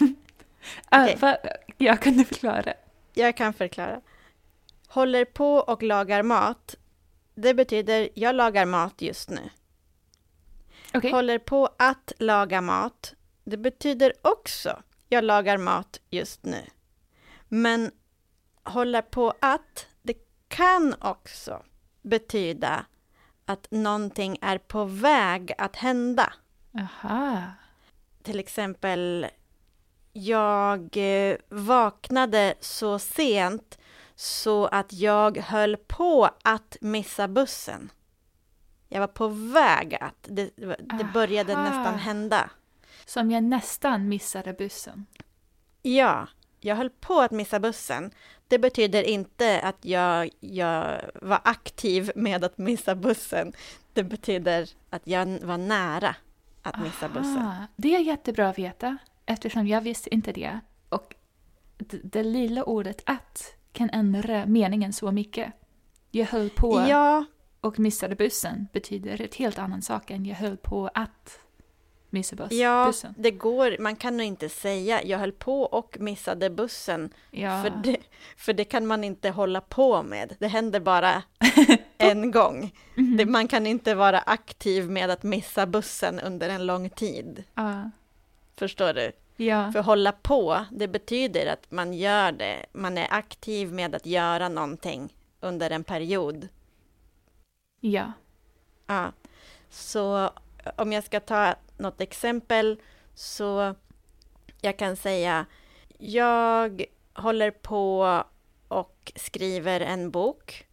Ah, 0.90 1.08
va- 1.20 1.38
jag 1.78 2.02
kunde 2.02 2.26
förklara. 2.26 2.74
Jag 3.14 3.38
kan 3.38 3.54
förklara. 3.54 4.02
Håller 4.88 5.26
på 5.26 5.54
och 5.56 5.84
lagar 5.84 6.24
mat. 6.24 6.76
Det 7.36 7.54
betyder 7.54 8.10
jag 8.14 8.36
lagar 8.36 8.66
mat 8.66 9.02
just 9.02 9.30
nu. 9.30 9.50
Okej. 10.94 11.12
Håller 11.12 11.40
på 11.40 11.70
att 11.80 12.12
laga 12.20 12.62
mat. 12.62 13.14
Det 13.44 13.58
betyder 13.58 14.14
också 14.22 14.84
jag 15.10 15.24
lagar 15.24 15.58
mat 15.58 16.00
just 16.10 16.44
nu. 16.46 16.62
Men 17.50 17.92
hålla 18.64 19.02
på 19.02 19.34
att, 19.40 19.88
det 20.02 20.18
kan 20.48 20.96
också 21.00 21.64
betyda 22.02 22.86
att 23.46 23.68
någonting 23.72 24.38
är 24.42 24.58
på 24.58 24.86
väg 24.86 25.54
att 25.58 25.76
hända. 25.76 26.34
Aha. 26.80 27.42
Till 28.24 28.40
exempel, 28.40 29.28
jag 30.14 30.98
eh, 30.98 31.38
vaknade 31.50 32.56
så 32.60 33.00
sent 33.00 33.78
så 34.16 34.66
att 34.66 34.94
jag 34.94 35.38
höll 35.38 35.78
på 35.78 36.30
att 36.44 36.78
missa 36.82 37.28
bussen. 37.28 37.92
Jag 38.88 39.00
var 39.00 39.08
på 39.08 39.28
väg 39.28 39.98
att, 40.02 40.16
det, 40.22 40.50
det 40.80 41.10
började 41.14 41.54
Aha. 41.54 41.64
nästan 41.64 42.00
hända. 42.00 42.50
Som 43.06 43.32
jag 43.32 43.44
nästan 43.44 44.10
missade 44.10 44.54
bussen. 44.54 45.06
Ja, 45.82 46.28
jag 46.60 46.76
höll 46.76 46.90
på 46.90 47.20
att 47.20 47.32
missa 47.32 47.60
bussen. 47.60 48.12
Det 48.48 48.60
betyder 48.60 49.04
inte 49.04 49.62
att 49.62 49.86
jag, 49.86 50.30
jag 50.40 51.02
var 51.22 51.42
aktiv 51.44 52.12
med 52.16 52.44
att 52.44 52.58
missa 52.58 52.96
bussen. 52.96 53.54
Det 53.94 54.04
betyder 54.04 54.70
att 54.90 55.02
jag 55.04 55.26
var 55.40 55.58
nära 55.58 56.16
att 56.62 56.84
missa 56.84 57.10
bussen. 57.10 57.38
Aha. 57.38 57.68
Det 57.76 57.96
är 57.96 58.00
jättebra 58.00 58.50
att 58.50 58.60
veta 58.60 58.98
eftersom 59.26 59.68
jag 59.68 59.82
visste 59.82 60.14
inte 60.14 60.32
det. 60.32 60.60
Och 60.90 61.16
det, 61.78 62.00
det 62.04 62.24
lilla 62.24 62.64
ordet 62.64 63.02
att 63.06 63.56
kan 63.72 63.90
ändra 63.90 64.46
meningen 64.46 64.94
så 64.94 65.12
mycket. 65.12 65.54
Jag 66.12 66.26
höll 66.26 66.50
på 66.50 66.86
Ja, 66.90 67.26
och 67.62 67.80
missade 67.80 68.16
bussen 68.16 68.68
betyder 68.74 69.22
ett 69.22 69.36
helt 69.36 69.60
annan 69.60 69.82
sak 69.82 70.12
än 70.12 70.26
jag 70.26 70.36
höll 70.36 70.58
på 70.58 70.90
att 70.94 71.40
missa 72.10 72.36
bus, 72.36 72.52
ja, 72.52 72.86
bussen. 72.86 73.14
det 73.18 73.32
går. 73.32 73.76
Man 73.80 73.96
kan 73.96 74.18
nog 74.18 74.26
inte 74.26 74.50
säga 74.50 75.04
jag 75.04 75.18
höll 75.20 75.32
på 75.32 75.62
och 75.62 75.98
missade 76.00 76.50
bussen. 76.50 77.14
Ja. 77.32 77.64
För, 77.64 77.70
det, 77.84 77.98
för 78.38 78.54
det 78.54 78.64
kan 78.66 78.88
man 78.88 79.04
inte 79.04 79.30
hålla 79.30 79.62
på 79.62 80.04
med. 80.04 80.36
Det 80.40 80.48
händer 80.48 80.80
bara 80.80 81.24
en 81.98 82.32
gång. 82.32 82.72
Mhm. 82.96 83.18
Det, 83.18 83.26
man 83.26 83.48
kan 83.48 83.68
inte 83.68 83.96
vara 83.96 84.20
aktiv 84.20 84.90
med 84.90 85.10
att 85.10 85.24
missa 85.24 85.66
bussen 85.66 86.20
under 86.20 86.50
en 86.50 86.66
lång 86.66 86.90
tid. 86.90 87.44
Ja. 87.54 87.92
Förstår 88.58 88.94
du? 88.94 89.12
Ja. 89.46 89.72
För 89.72 89.82
hålla 89.82 90.12
på, 90.12 90.66
det 90.72 90.88
betyder 90.88 91.46
att 91.54 91.72
man 91.72 91.94
gör 91.94 92.32
det. 92.32 92.66
Man 92.72 92.98
är 92.98 93.08
aktiv 93.14 93.74
med 93.74 93.96
att 93.96 94.06
göra 94.06 94.50
någonting 94.50 95.14
under 95.40 95.70
en 95.70 95.84
period. 95.84 96.48
ja. 97.80 98.12
Ja. 98.88 99.12
Så 99.70 100.30
om 100.78 100.92
jag 100.92 101.04
ska 101.04 101.20
ta 101.20 101.56
något 101.80 102.02
exempel 102.02 102.82
så 103.16 103.76
jag 104.62 104.80
kan 104.80 104.96
säga 104.96 105.46
jag 105.98 106.86
håller 107.14 107.52
på 107.52 108.24
och 108.68 109.12
skriver 109.16 109.80
en 109.82 110.12
bok. 110.12 110.66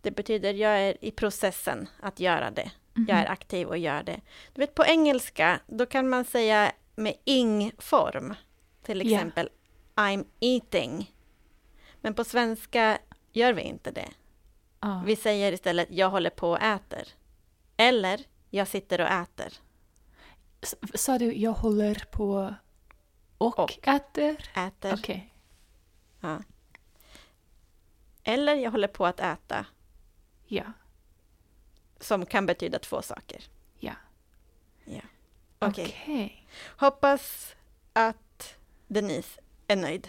Det 0.00 0.10
betyder 0.10 0.54
jag 0.54 0.78
är 0.80 1.04
i 1.04 1.10
processen 1.10 1.88
att 2.00 2.20
göra 2.20 2.50
det. 2.50 2.70
Jag 2.94 3.18
är 3.18 3.22
Mhm. 3.24 3.32
aktiv 3.32 3.68
och 3.68 3.78
gör 3.78 4.02
det. 4.02 4.20
Du 4.54 4.60
vet 4.60 4.74
på 4.74 4.84
engelska, 4.84 5.60
då 5.66 5.86
kan 5.86 6.08
man 6.08 6.24
säga 6.24 6.72
med 6.96 7.14
ing-form. 7.24 8.34
Till 8.82 9.00
exempel 9.00 9.48
I'm 9.94 10.26
eating. 10.40 11.12
Men 12.00 12.14
på 12.14 12.24
svenska 12.24 12.98
gör 13.32 13.52
vi 13.52 13.62
inte 13.62 13.90
det. 13.90 14.08
Ja. 14.80 15.02
Vi 15.06 15.16
säger 15.16 15.52
istället 15.52 15.88
jag 15.90 16.10
håller 16.10 16.30
på 16.30 16.50
och 16.50 16.62
äter. 16.62 17.08
Eller 17.76 18.20
jag 18.54 18.68
sitter 18.68 19.00
och 19.00 19.06
äter. 19.08 19.52
S- 20.60 20.74
Sa 20.94 21.18
du 21.18 21.32
jag 21.34 21.52
håller 21.52 22.06
på 22.10 22.54
och, 23.38 23.58
Och. 23.58 23.78
äter? 23.88 24.50
Äter. 24.56 24.94
Okej. 24.94 25.34
Ja. 26.20 26.42
Eller 28.24 28.54
jag 28.54 28.70
håller 28.70 28.88
på 28.88 29.06
att 29.06 29.20
äta. 29.20 29.66
Ja. 30.46 30.64
Som 32.00 32.26
kan 32.26 32.46
betyda 32.46 32.78
två 32.78 33.02
saker. 33.02 33.44
Ja. 33.78 33.92
Ja. 34.84 35.00
Okej. 35.58 35.84
Okej. 36.02 36.46
Hoppas 36.78 37.54
att 37.92 38.56
Denise 38.86 39.40
är 39.66 39.76
nöjd 39.76 40.08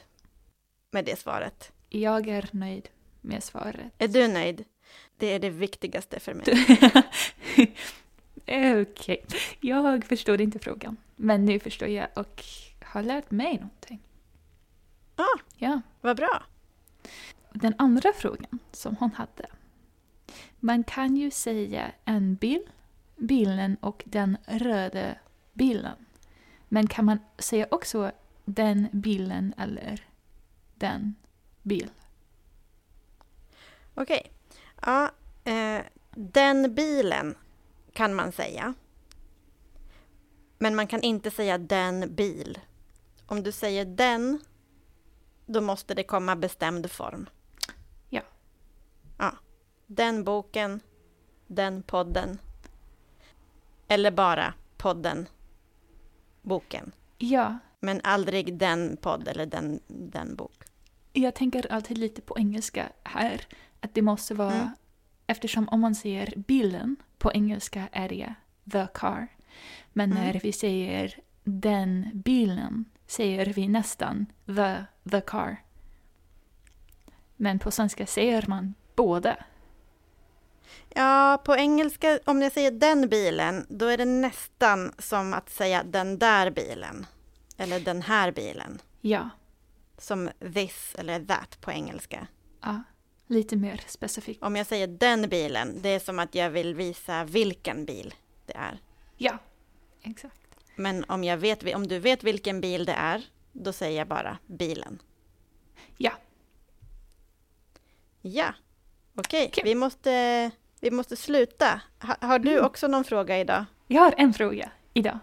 med 0.92 1.06
det 1.06 1.20
svaret. 1.20 1.72
Jag 1.90 2.28
är 2.28 2.50
nöjd 2.52 2.90
med 3.22 3.44
svaret. 3.44 3.94
Är 3.98 4.08
du 4.08 4.28
nöjd? 4.28 4.66
Det 5.18 5.28
är 5.28 5.40
det 5.40 5.50
viktigaste 5.50 6.20
för 6.20 6.34
mig. 6.34 6.46
Okej. 8.48 9.26
Jag 9.60 10.06
förstod 10.06 10.42
inte 10.42 10.60
frågan. 10.60 10.98
Men 11.16 11.46
nu 11.46 11.60
förstår 11.60 11.88
jag 11.88 12.08
och 12.16 12.44
har 12.82 13.04
lärt 13.04 13.32
mig 13.32 13.54
någonting. 13.54 14.00
Ah. 15.16 15.40
Ja. 15.58 15.82
Vad 16.02 16.18
bra. 16.18 16.44
Den 17.54 17.76
andra 17.78 18.14
frågan 18.16 18.60
som 18.72 18.96
hon 18.96 19.12
hade. 19.12 19.46
Man 20.60 20.84
kan 20.84 21.18
ju 21.18 21.32
säga 21.32 21.92
en 22.06 22.36
bil, 22.36 22.70
bilen 23.16 23.78
och 23.82 24.04
den 24.06 24.38
röda 24.46 25.16
bilen. 25.54 26.06
Men 26.70 26.88
kan 26.88 27.06
man 27.06 27.20
säga 27.38 27.68
också 27.72 28.12
den 28.46 28.88
bilen 28.92 29.54
eller 29.58 30.08
den 30.76 31.16
bil? 31.62 31.90
Okej. 33.94 34.32
Ja, 34.82 35.12
eh, 35.44 35.82
den 36.16 36.76
bilen 36.76 37.36
kan 37.94 38.14
man 38.14 38.32
säga. 38.32 38.74
Men 40.58 40.76
man 40.76 40.88
kan 40.88 41.02
inte 41.02 41.32
säga 41.32 41.58
den 41.58 42.16
bil. 42.16 42.60
Om 43.26 43.44
du 43.44 43.52
säger 43.52 43.86
den, 43.86 44.40
då 45.46 45.62
måste 45.62 45.94
det 45.94 46.04
komma 46.04 46.36
bestämd 46.36 46.92
form. 46.92 47.30
Ja. 48.10 48.22
Ja. 49.18 49.34
Den 49.88 50.24
boken, 50.24 50.80
den 51.48 51.84
podden. 51.84 52.38
Eller 53.88 54.12
bara 54.12 54.54
podden, 54.78 55.28
boken. 56.42 56.92
Ja, 57.18 57.58
Men 57.80 58.02
aldrig 58.04 58.58
den 58.58 58.98
podd 58.98 59.28
eller 59.28 59.46
den, 59.46 59.80
den 59.88 60.36
bok. 60.36 60.64
Jag 61.14 61.36
tänker 61.36 61.72
alltid 61.72 61.98
lite 61.98 62.22
på 62.22 62.38
engelska 62.38 62.90
här. 63.04 63.48
Att 63.80 63.94
det 63.94 64.02
måste 64.02 64.34
vara, 64.36 64.54
Mm. 64.54 64.70
eftersom 65.28 65.70
om 65.70 65.80
man 65.80 65.96
säger 65.96 66.34
bilen 66.38 66.96
på 67.24 67.32
engelska 67.34 67.90
är 67.92 68.10
det 68.10 68.34
the 68.72 68.88
car. 68.94 69.28
Men 69.94 70.12
Mm. 70.12 70.24
när 70.24 70.40
vi 70.40 70.54
säger 70.54 71.20
den 71.44 72.10
bilen 72.14 72.86
säger 73.08 73.46
vi 73.46 73.68
nästan 73.68 74.26
the, 74.46 74.84
the 75.12 75.22
car. 75.22 75.58
Men 77.36 77.60
på 77.60 77.72
svenska 77.72 78.06
säger 78.06 78.46
man 78.48 78.74
båda. 78.96 79.36
Ja, 80.90 81.42
på 81.46 81.56
engelska, 81.56 82.20
om 82.26 82.42
jag 82.42 82.52
säger 82.52 82.72
den 82.72 83.10
bilen, 83.10 83.66
då 83.70 83.86
är 83.86 83.98
det 83.98 84.06
nästan 84.06 84.94
som 85.00 85.34
att 85.34 85.50
säga 85.50 85.84
den 85.84 86.20
där 86.20 86.52
bilen. 86.52 87.06
Eller 87.58 87.80
den 87.80 88.02
här 88.02 88.32
bilen. 88.32 88.82
Ja, 89.02 89.30
Som 89.98 90.30
this 90.54 90.96
eller 90.98 91.26
that 91.26 91.62
på 91.62 91.72
engelska. 91.72 92.28
ja. 92.62 92.84
Lite 93.28 93.56
mer 93.56 93.82
specifikt. 93.88 94.44
Om 94.44 94.56
jag 94.56 94.68
säger 94.68 94.88
den 94.88 95.30
bilen, 95.30 95.82
det 95.82 95.90
är 95.90 96.00
som 96.00 96.20
att 96.20 96.36
jag 96.36 96.50
vill 96.50 96.76
visa 96.76 97.24
vilken 97.24 97.86
bil 97.86 98.14
det 98.46 98.56
är. 98.56 98.80
Ja, 99.18 99.38
exakt. 100.04 100.40
Men 100.76 101.04
om, 101.08 101.24
jag 101.24 101.38
vet, 101.38 101.76
om 101.76 101.88
du 101.88 102.00
vet 102.00 102.24
vilken 102.24 102.62
bil 102.62 102.86
det 102.86 102.94
är, 102.94 103.22
då 103.52 103.74
säger 103.74 103.98
jag 103.98 104.08
bara 104.08 104.38
bilen. 104.48 105.02
Ja, 105.98 106.12
Ja, 108.22 108.54
okej. 109.16 109.48
Okej. 109.48 109.64
Vi, 109.64 109.76
måste, 109.76 110.52
vi 110.80 110.92
måste 110.92 111.16
sluta. 111.16 111.82
Ha, 112.02 112.16
har 112.28 112.40
du 112.40 112.52
Mm. 112.54 112.66
också 112.66 112.88
någon 112.88 113.04
fråga 113.04 113.40
idag? 113.40 113.66
jag 113.88 114.02
har 114.02 114.14
en 114.18 114.34
fråga 114.34 114.72
idag. 114.94 115.20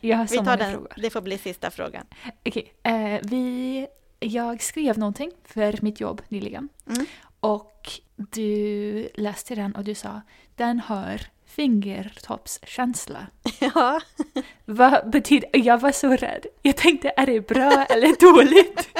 Jag 0.00 0.16
har 0.16 0.24
Vi 0.26 0.36
tar 0.36 0.44
många 0.44 0.56
den. 0.56 0.72
frågor. 0.72 0.92
Det 0.96 1.10
får 1.10 1.20
bli 1.20 1.38
sista 1.38 1.70
frågan. 1.70 2.06
Okej, 2.46 2.74
eh, 2.82 3.20
vi... 3.22 3.86
Jag 4.20 4.62
skrev 4.62 4.98
någonting 4.98 5.30
för 5.44 5.78
mitt 5.82 6.00
jobb 6.00 6.22
nyligen. 6.28 6.68
Mm. 6.86 7.06
Och 7.40 7.90
du 8.16 9.08
läste 9.14 9.54
den 9.54 9.74
och 9.74 9.84
du 9.84 9.94
sa 9.94 10.20
den 10.56 10.80
har 10.80 11.20
fingertoppskänsla. 11.46 13.26
Ja, 13.74 14.00
Vad 14.64 15.10
betyder... 15.10 15.50
Jag 15.52 15.78
var 15.80 15.92
så 15.92 16.08
rädd. 16.16 16.46
Jag 16.62 16.76
tänkte, 16.76 17.12
är 17.16 17.26
det 17.26 17.40
bra 17.48 17.84
eller 17.84 18.32
dåligt? 18.32 18.88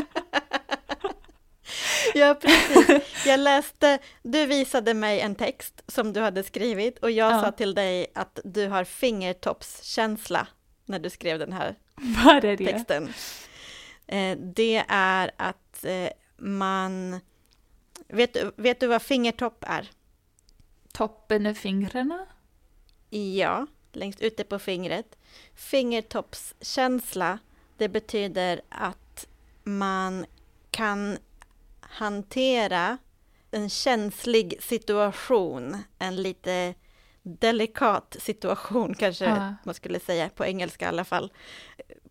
ja, 2.14 2.34
precis. 2.34 3.26
Jag 3.26 3.40
läste, 3.40 3.98
du 4.22 4.46
visade 4.46 4.94
mig 4.94 5.20
en 5.20 5.34
text 5.34 5.82
som 5.86 6.12
du 6.12 6.20
hade 6.20 6.42
skrivit 6.42 6.98
och 6.98 7.10
jag 7.10 7.32
Ja. 7.32 7.40
sa 7.40 7.52
till 7.52 7.74
dig 7.74 8.06
att 8.14 8.38
du 8.44 8.68
har 8.68 8.84
fingertoppskänsla 8.84 10.46
när 10.84 10.98
du 10.98 11.10
skrev 11.10 11.38
den 11.38 11.52
här 11.52 11.74
Vad 12.24 12.44
är 12.44 12.56
det? 12.56 12.66
texten. 12.66 13.12
Eh, 14.06 14.38
det 14.38 14.84
är 14.88 15.30
att 15.36 15.84
eh, 15.84 16.08
man... 16.38 17.20
Vet, 18.12 18.36
vet 18.56 18.80
du 18.80 18.86
vad 18.86 19.02
fingertopp 19.02 19.64
är? 19.66 19.90
Toppen 20.92 21.46
av 21.46 21.54
fingrarna? 21.54 22.26
Ja, 23.10 23.66
längst 23.92 24.20
ute 24.20 24.44
på 24.44 24.58
fingret. 24.58 25.18
Fingertoppskänsla, 25.54 27.38
det 27.76 27.88
betyder 27.88 28.60
att 28.68 29.26
man 29.62 30.26
kan 30.70 31.18
hantera 31.80 32.98
en 33.50 33.70
känslig 33.70 34.62
situation, 34.62 35.76
en 35.98 36.16
lite 36.16 36.74
delikat 37.22 38.16
situation 38.20 38.94
kanske 38.98 39.24
Ja. 39.24 39.54
man 39.64 39.74
skulle 39.74 40.00
säga 40.00 40.28
på 40.28 40.44
engelska 40.44 40.84
i 40.84 40.88
alla 40.88 41.04
fall, 41.04 41.32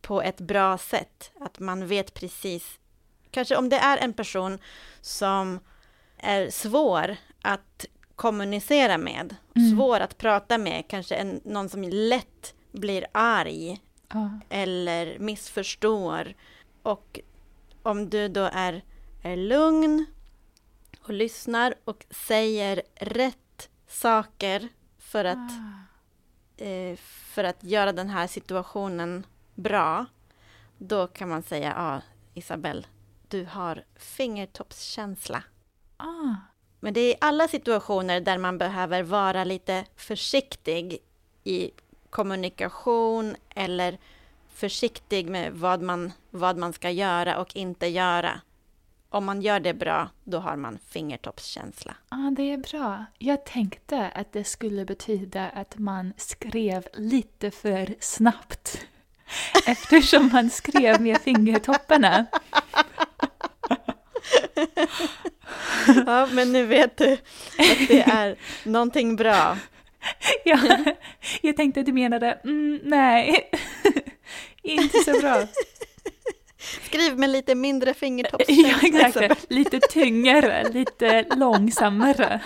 på 0.02 0.22
ett 0.22 0.42
bra 0.42 0.78
sätt. 0.78 1.32
Att 1.40 1.60
man 1.60 1.88
vet 1.88 2.14
precis, 2.14 2.80
kanske 3.32 3.56
om 3.56 3.70
det 3.70 3.78
är 3.78 3.98
en 3.98 4.14
person 4.14 4.60
som 5.02 5.60
är 6.20 6.50
svår 6.50 7.16
att 7.42 7.86
kommunicera 8.16 8.98
med, 8.98 9.36
Mm. 9.56 9.76
svår 9.78 10.00
att 10.00 10.18
prata 10.18 10.58
med, 10.58 10.88
kanske 10.88 11.16
en, 11.16 11.42
någon 11.46 11.70
som 11.70 11.84
lätt 11.84 12.54
blir 12.72 13.06
arg 13.12 13.82
Ja. 14.14 14.30
eller 14.50 15.20
missförstår. 15.20 16.34
Och 16.84 17.20
om 17.84 18.10
du 18.10 18.28
då 18.28 18.50
är, 18.54 18.84
är 19.24 19.38
lugn 19.38 20.06
och 21.02 21.14
lyssnar 21.14 21.74
och 21.86 22.06
säger 22.10 22.82
rätt 22.96 23.70
saker 23.88 24.68
för 25.00 25.26
att, 25.26 25.38
Ah. 25.52 26.64
eh, 26.64 26.96
för 27.06 27.44
att 27.44 27.64
göra 27.64 27.92
den 27.92 28.10
här 28.10 28.28
situationen 28.28 29.26
bra, 29.56 30.06
då 30.78 31.08
kan 31.08 31.30
man 31.30 31.44
säga, 31.44 31.74
ja, 31.78 32.02
Isabelle, 32.34 32.84
du 33.28 33.46
har 33.46 33.84
fingertoppskänsla. 33.96 35.44
Ah. 36.00 36.36
Men 36.80 36.94
det 36.94 37.00
är 37.02 37.18
alla 37.22 37.48
situationer 37.48 38.22
där 38.22 38.38
man 38.38 38.58
behöver 38.58 39.04
vara 39.04 39.44
lite 39.44 39.86
försiktig 39.96 40.98
i 41.44 41.72
kommunikation 42.10 43.36
eller 43.56 43.98
försiktig 44.54 45.30
med 45.30 45.54
vad 45.54 45.82
man, 45.82 46.12
vad 46.30 46.58
man 46.58 46.74
ska 46.74 46.90
göra 46.90 47.38
och 47.38 47.56
inte 47.56 47.88
göra. 47.88 48.42
Om 49.10 49.26
man 49.26 49.42
gör 49.42 49.60
det 49.60 49.74
bra, 49.74 50.10
då 50.24 50.40
har 50.40 50.56
man 50.56 50.80
fingertoppskänsla. 50.90 51.96
ah, 52.10 52.30
det 52.32 52.44
är 52.54 52.58
bra. 52.58 53.06
Jag 53.18 53.46
tänkte 53.46 54.08
att 54.16 54.34
det 54.34 54.44
skulle 54.44 54.86
betyda 54.86 55.50
att 55.50 55.78
man 55.78 56.14
skrev 56.18 56.88
lite 56.94 57.52
för 57.52 57.96
snabbt. 58.00 58.86
Eftersom 59.68 60.30
man 60.34 60.50
skrev 60.50 61.02
med 61.02 61.18
fingertopparna. 61.18 62.26
Ja, 66.06 66.28
men 66.32 66.52
nu 66.52 66.66
vet 66.66 66.98
du 66.98 67.14
att 67.58 67.88
det 67.88 68.02
är 68.02 68.36
någonting 68.64 69.16
bra. 69.16 69.58
Ja, 70.46 70.60
jag 71.42 71.58
tänkte 71.58 71.80
att 71.80 71.86
du 71.86 71.94
menade, 71.94 72.40
mm, 72.44 72.80
nej, 72.84 73.50
inte 74.64 75.00
så 75.00 75.20
bra. 75.20 75.48
Skriv 76.86 77.18
med 77.18 77.30
lite 77.30 77.56
mindre 77.56 77.90
Ja, 77.90 77.94
fingertoppskänsla. 77.94 78.88
exakt. 78.88 79.16
Isabel. 79.16 79.38
Lite 79.50 79.80
tyngre, 79.80 80.70
lite 80.70 81.26
långsammare. 81.36 82.42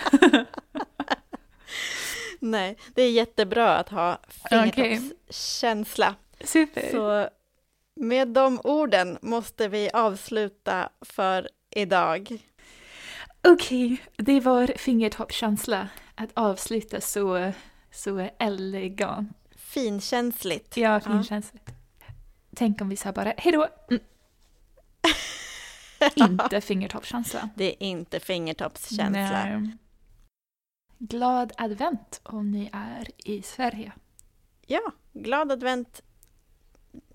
Nej, 2.38 2.76
det 2.94 3.02
är 3.02 3.10
jättebra 3.10 3.76
att 3.76 3.88
ha 3.88 4.18
fingertoppskänsla. 4.50 6.14
Super. 6.44 6.90
Så 6.90 7.28
med 7.96 8.28
de 8.28 8.60
orden 8.64 9.18
måste 9.22 9.68
vi 9.68 9.90
avsluta 9.92 10.88
för 11.00 11.48
idag. 11.70 12.38
Okej, 13.46 14.02
det 14.16 14.40
var 14.40 14.66
fingertoppskänsla 14.76 15.88
att 16.14 16.30
avsluta 16.34 17.00
så, 17.00 17.52
så 17.90 18.28
elegant. 18.38 19.28
Finkänsligt. 19.56 20.76
Ja, 20.76 21.00
finkänsligt. 21.00 21.70
Tänk 22.56 22.80
om 22.80 22.88
vi 22.88 22.96
sa 22.96 23.12
bara 23.12 23.34
hejdå. 23.36 23.68
Mm. 23.90 24.02
Inte 26.30 26.60
fingertoppskänsla. 26.60 27.48
Det 27.54 27.64
är 27.64 27.82
inte 27.82 28.20
fingertoppskänsla. 28.20 29.44
Nej. 29.44 29.76
Glad 30.98 31.52
advent 31.56 32.20
om 32.22 32.50
ni 32.50 32.70
är 32.72 33.08
i 33.16 33.42
Sverige. 33.42 33.92
Ja, 34.66 34.92
glad 35.12 35.52
advent 35.52 36.02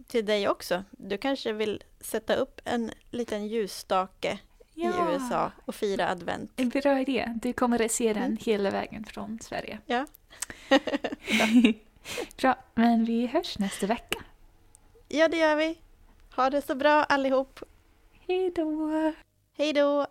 till 0.07 0.25
dig 0.25 0.49
också. 0.49 0.83
Du 0.91 1.17
kanske 1.17 1.53
vill 1.53 1.83
sätta 1.99 2.35
upp 2.35 2.61
en 2.65 2.91
liten 3.09 3.47
ljusstake 3.47 4.39
i 4.83 5.13
USA 5.13 5.51
och 5.65 5.75
fira 5.75 6.09
advent. 6.09 6.51
En 6.55 6.69
bra 6.69 6.99
idé. 6.99 7.33
Du 7.35 7.53
kommer 7.53 7.85
att 7.85 7.91
se 7.91 8.13
den 8.13 8.23
Mm. 8.23 8.37
hela 8.41 8.69
vägen 8.69 9.03
från 9.03 9.39
Sverige. 9.41 9.79
Ja. 9.85 10.05
bra, 12.41 12.55
men 12.75 13.05
vi 13.05 13.27
hörs 13.27 13.59
nästa 13.59 13.85
vecka. 13.87 14.19
Ja, 15.07 15.27
det 15.27 15.37
gör 15.37 15.55
vi. 15.55 15.77
Ha 16.35 16.49
det 16.49 16.61
så 16.61 16.75
bra 16.75 17.03
allihop. 17.03 17.59
Hej 18.27 18.51
då! 18.55 18.91
Hej 19.57 19.73
då! 19.73 20.07